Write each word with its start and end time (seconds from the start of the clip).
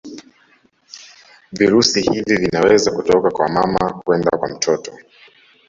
virusi 1.51 2.01
hivi 2.01 2.35
vinaweza 2.37 2.91
kutoka 2.91 3.31
kwa 3.31 3.49
mama 3.49 3.93
kwenda 4.05 4.29
kwa 4.37 4.49
mtoto 4.49 4.95